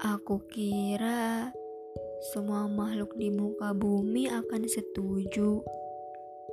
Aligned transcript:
Aku 0.00 0.40
kira 0.48 1.52
semua 2.32 2.64
makhluk 2.64 3.12
di 3.20 3.28
muka 3.28 3.76
bumi 3.76 4.32
akan 4.32 4.64
setuju 4.64 5.60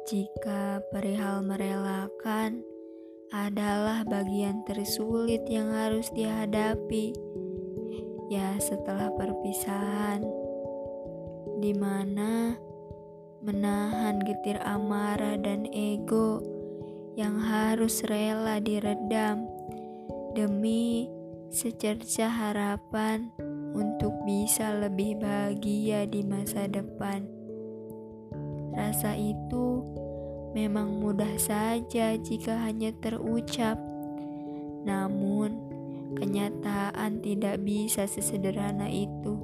jika 0.03 0.83
perihal 0.91 1.47
merelakan 1.47 2.59
adalah 3.31 4.03
bagian 4.03 4.67
tersulit 4.67 5.47
yang 5.47 5.71
harus 5.71 6.11
dihadapi. 6.11 7.15
Ya, 8.27 8.59
setelah 8.59 9.15
perpisahan, 9.15 10.27
di 11.63 11.71
mana 11.71 12.51
menahan 13.39 14.19
getir 14.27 14.59
amarah 14.59 15.39
dan 15.39 15.63
ego 15.71 16.43
yang 17.15 17.39
harus 17.39 18.03
rela 18.11 18.59
diredam 18.59 19.47
demi 20.35 21.15
secerca 21.47 22.27
harapan 22.27 23.31
untuk 23.71 24.11
bisa 24.27 24.75
lebih 24.75 25.21
bahagia 25.21 26.03
di 26.09 26.25
masa 26.25 26.67
depan. 26.67 27.23
Rasa 28.75 29.15
itu 29.17 29.81
memang 30.53 31.01
mudah 31.01 31.37
saja 31.37 32.17
jika 32.17 32.57
hanya 32.67 32.93
terucap, 32.99 33.77
namun 34.85 35.57
kenyataan 36.17 37.21
tidak 37.21 37.61
bisa 37.61 38.05
sesederhana 38.05 38.89
itu. 38.89 39.37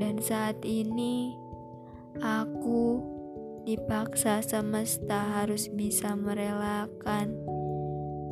Dan 0.00 0.16
saat 0.20 0.64
ini, 0.64 1.36
aku 2.24 3.04
dipaksa 3.68 4.40
semesta 4.40 5.40
harus 5.40 5.68
bisa 5.68 6.16
merelakan 6.16 7.59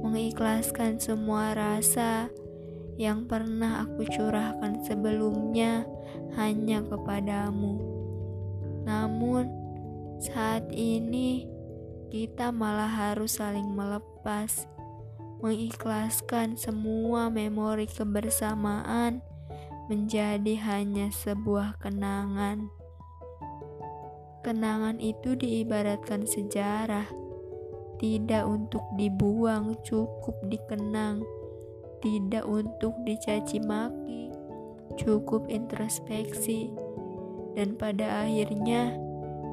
mengikhlaskan 0.03 1.03
semua 1.03 1.53
rasa 1.55 2.31
yang 2.99 3.31
pernah 3.31 3.87
aku 3.87 4.07
curahkan 4.11 4.83
sebelumnya 4.83 5.87
hanya 6.35 6.83
kepadamu. 6.83 7.79
Namun, 8.83 9.47
saat 10.19 10.67
ini 10.75 11.47
kita 12.11 12.51
malah 12.51 12.91
harus 12.91 13.39
saling 13.39 13.71
melepas, 13.71 14.67
mengikhlaskan 15.39 16.59
semua 16.59 17.31
memori 17.31 17.87
kebersamaan 17.87 19.23
menjadi 19.87 20.59
hanya 20.67 21.15
sebuah 21.15 21.79
kenangan. 21.79 22.67
Kenangan 24.43 24.99
itu 24.99 25.39
diibaratkan 25.39 26.27
sejarah 26.27 27.28
tidak 27.99 28.47
untuk 28.47 28.83
dibuang, 28.95 29.75
cukup 29.83 30.39
dikenang, 30.47 31.27
tidak 31.99 32.47
untuk 32.47 32.95
dicaci 33.03 33.59
maki, 33.59 34.31
cukup 34.95 35.51
introspeksi, 35.51 36.71
dan 37.59 37.75
pada 37.75 38.23
akhirnya 38.23 38.95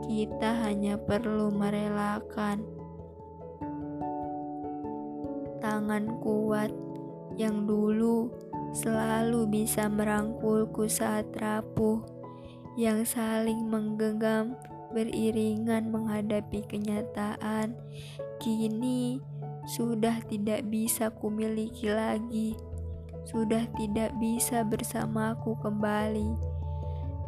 kita 0.05 0.61
hanya 0.61 1.01
perlu 1.01 1.49
merelakan 1.49 2.61
tangan 5.65 6.21
kuat 6.21 6.69
yang 7.41 7.65
dulu 7.65 8.29
selalu 8.77 9.49
bisa 9.49 9.89
merangkulku 9.89 10.85
saat 10.85 11.25
rapuh, 11.41 12.05
yang 12.77 13.01
saling 13.01 13.65
menggenggam 13.65 14.53
beriringan 14.93 15.89
menghadapi 15.89 16.65
kenyataan 16.67 17.73
kini 18.37 19.23
sudah 19.65 20.21
tidak 20.29 20.61
bisa 20.69 21.09
kumiliki 21.09 21.89
lagi, 21.89 22.53
sudah 23.25 23.65
tidak 23.73 24.13
bisa 24.21 24.61
bersamaku 24.61 25.57
kembali. 25.57 26.37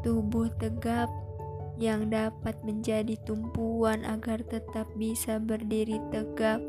Tubuh 0.05 0.53
tegap 0.61 1.09
yang 1.81 2.13
dapat 2.13 2.57
menjadi 2.61 3.17
tumpuan 3.25 4.05
agar 4.05 4.41
tetap 4.45 4.85
bisa 4.97 5.41
berdiri 5.41 5.97
tegap, 6.13 6.61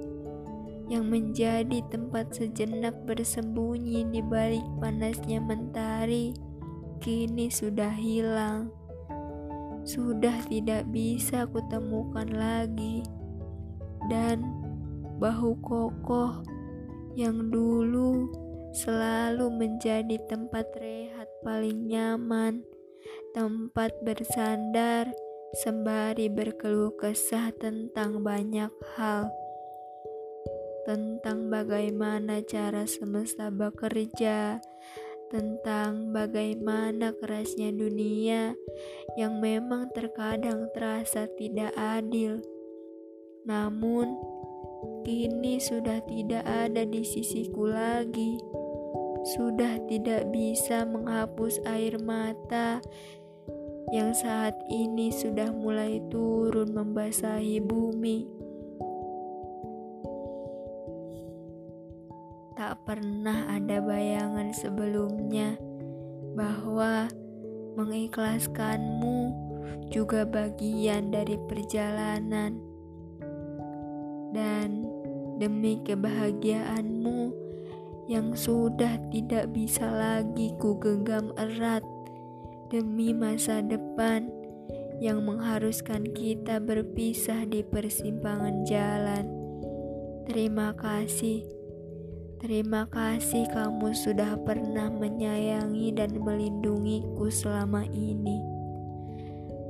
yang 0.88 1.12
menjadi 1.12 1.84
tempat 1.93 2.32
sejenak 2.32 2.97
bersembunyi 3.04 4.09
di 4.09 4.25
balik 4.25 4.65
panasnya 4.81 5.41
mentari, 5.41 6.32
kini 7.04 7.53
sudah 7.53 7.93
hilang. 7.93 8.72
Sudah 9.88 10.37
tidak 10.53 10.84
bisa 10.93 11.49
kutemukan 11.49 12.28
lagi. 12.28 13.00
Dan 14.12 14.44
bahu 15.16 15.56
kokoh 15.65 16.44
yang 17.16 17.49
dulu 17.49 18.28
selalu 18.77 19.48
menjadi 19.48 20.21
tempat 20.28 20.69
rehat 20.77 21.27
paling 21.41 21.88
nyaman, 21.88 22.60
tempat 23.32 23.97
bersandar 24.04 25.09
sembari 25.56 26.28
berkeluh 26.28 26.93
kesah 27.00 27.48
tentang 27.56 28.21
banyak 28.21 28.71
hal, 29.00 29.32
tentang 30.84 31.48
bagaimana 31.48 32.44
cara 32.44 32.84
semesta 32.84 33.48
bekerja, 33.48 34.60
tentang 35.28 36.12
bagaimana 36.12 37.12
kerasnya 37.21 37.69
dunia 37.72 38.56
yang 39.21 39.41
memang 39.41 39.93
terkadang 39.93 40.69
terasa 40.72 41.28
tidak 41.37 41.72
adil. 41.77 42.41
Namun, 43.44 44.16
kini 45.05 45.61
sudah 45.61 46.00
tidak 46.05 46.44
ada 46.44 46.84
di 46.84 47.05
sisiku 47.05 47.69
lagi. 47.69 48.41
Sudah 49.37 49.81
tidak 49.89 50.33
bisa 50.33 50.89
menghapus 50.89 51.60
air 51.69 52.00
mata 52.00 52.81
yang 53.89 54.12
saat 54.12 54.53
ini 54.69 55.09
sudah 55.09 55.49
mulai 55.53 56.00
turun 56.12 56.72
membasahi 56.77 57.60
bumi. 57.65 58.38
Tak 62.58 62.91
pernah 62.91 63.54
ada 63.54 63.78
bayangan 63.78 64.50
sebelumnya 64.50 65.54
bahwa 66.34 67.06
mengikhlaskanmu 67.78 69.30
juga 69.94 70.26
bagian 70.26 71.14
dari 71.14 71.38
perjalanan 71.47 72.58
dan 74.34 74.91
demi 75.38 75.78
kebahagiaanmu 75.86 77.30
yang 78.10 78.34
sudah 78.34 79.06
tidak 79.14 79.54
bisa 79.54 79.86
lagi 79.86 80.50
ku 80.58 80.74
genggam 80.82 81.30
erat 81.38 81.86
demi 82.74 83.14
masa 83.14 83.62
depan 83.62 84.34
yang 84.98 85.22
mengharuskan 85.22 86.10
kita 86.10 86.58
berpisah 86.58 87.47
di 87.47 87.62
persimpangan 87.62 88.66
jalan. 88.66 89.30
Terima 90.26 90.74
kasih. 90.74 91.57
Terima 92.38 92.87
kasih 92.87 93.50
kamu 93.50 93.99
sudah 93.99 94.38
pernah 94.47 94.87
menyayangi 94.94 95.91
dan 95.91 96.22
melindungiku 96.22 97.26
selama 97.34 97.82
ini. 97.91 98.38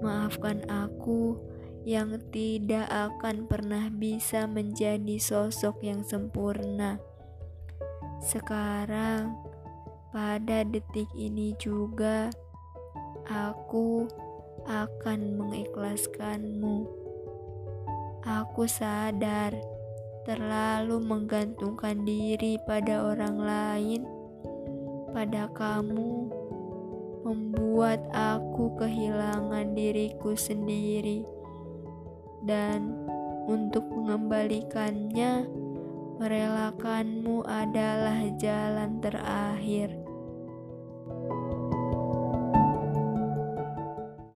Maafkan 0.04 0.68
aku 0.68 1.40
yang 1.88 2.20
tidak 2.28 2.84
akan 2.92 3.48
pernah 3.48 3.88
bisa 3.88 4.44
menjadi 4.44 5.16
sosok 5.16 5.80
yang 5.80 6.04
sempurna. 6.04 7.00
Sekarang, 8.20 9.32
pada 10.12 10.60
detik 10.68 11.08
ini 11.16 11.56
juga, 11.56 12.28
aku 13.24 14.12
akan 14.68 15.40
mengikhlaskanmu. 15.40 16.84
Aku 18.28 18.68
sadar 18.68 19.56
terlalu 20.28 21.00
menggantungkan 21.00 22.04
diri 22.04 22.60
pada 22.68 23.00
orang 23.00 23.40
lain, 23.40 24.04
pada 25.16 25.48
kamu, 25.56 26.28
membuat 27.24 28.04
aku 28.12 28.76
kehilangan 28.76 29.72
diriku 29.72 30.36
sendiri 30.36 31.24
dan 32.44 32.92
untuk 33.48 33.88
mengembalikannya, 33.88 35.48
merelakanmu 36.20 37.48
adalah 37.48 38.20
jalan 38.36 39.00
terakhir. 39.00 40.07